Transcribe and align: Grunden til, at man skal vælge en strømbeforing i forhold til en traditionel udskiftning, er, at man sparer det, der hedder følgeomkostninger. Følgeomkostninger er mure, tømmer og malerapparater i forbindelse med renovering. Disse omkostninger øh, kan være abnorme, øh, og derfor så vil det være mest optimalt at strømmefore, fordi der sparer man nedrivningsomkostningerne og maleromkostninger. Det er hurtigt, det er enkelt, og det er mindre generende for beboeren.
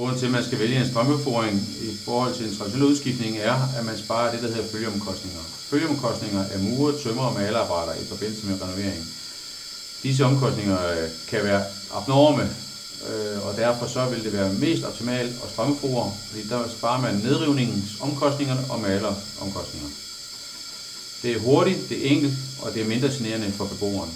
Grunden 0.00 0.18
til, 0.18 0.26
at 0.26 0.32
man 0.32 0.44
skal 0.44 0.58
vælge 0.58 0.80
en 0.80 0.86
strømbeforing 0.86 1.56
i 1.82 1.96
forhold 2.04 2.34
til 2.34 2.46
en 2.46 2.56
traditionel 2.56 2.88
udskiftning, 2.90 3.38
er, 3.38 3.56
at 3.78 3.84
man 3.84 3.98
sparer 3.98 4.32
det, 4.32 4.42
der 4.42 4.48
hedder 4.48 4.70
følgeomkostninger. 4.72 5.40
Følgeomkostninger 5.70 6.44
er 6.52 6.58
mure, 6.58 6.98
tømmer 7.02 7.22
og 7.22 7.34
malerapparater 7.34 7.94
i 8.02 8.04
forbindelse 8.08 8.46
med 8.46 8.62
renovering. 8.62 9.04
Disse 10.02 10.24
omkostninger 10.24 10.78
øh, 10.90 11.08
kan 11.28 11.44
være 11.44 11.64
abnorme, 11.94 12.42
øh, 13.10 13.46
og 13.46 13.56
derfor 13.56 13.86
så 13.86 14.06
vil 14.06 14.24
det 14.24 14.32
være 14.32 14.52
mest 14.52 14.84
optimalt 14.84 15.32
at 15.44 15.50
strømmefore, 15.52 16.12
fordi 16.30 16.48
der 16.48 16.68
sparer 16.78 17.00
man 17.00 17.14
nedrivningsomkostningerne 17.14 18.64
og 18.70 18.80
maleromkostninger. 18.80 19.88
Det 21.22 21.32
er 21.32 21.38
hurtigt, 21.38 21.88
det 21.88 22.06
er 22.06 22.10
enkelt, 22.10 22.34
og 22.62 22.74
det 22.74 22.82
er 22.82 22.86
mindre 22.86 23.08
generende 23.08 23.52
for 23.52 23.64
beboeren. 23.64 24.10